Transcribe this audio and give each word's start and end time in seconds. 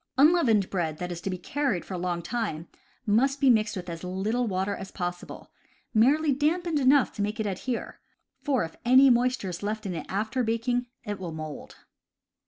Unleavened 0.17 0.71
bread 0.71 0.97
that 0.97 1.11
is 1.11 1.21
to 1.21 1.29
be 1.29 1.37
carried 1.37 1.85
for 1.85 1.93
a 1.93 1.97
long 1.99 2.23
time 2.23 2.67
must 3.05 3.39
be 3.39 3.51
mixed 3.51 3.75
with 3.75 3.87
as 3.87 4.03
little 4.03 4.47
water 4.47 4.75
as 4.75 4.89
possible 4.89 5.51
(merely 5.93 6.33
dampened 6.33 6.79
enough 6.79 7.13
to 7.13 7.21
make 7.21 7.39
it 7.39 7.45
adhere), 7.45 7.99
for 8.41 8.63
if 8.63 8.75
any 8.83 9.11
moisture 9.11 9.49
is 9.49 9.61
left 9.61 9.85
in 9.85 9.93
it 9.93 10.07
after 10.09 10.41
baking, 10.41 10.87
it 11.03 11.19
will 11.19 11.31
mold. 11.31 11.75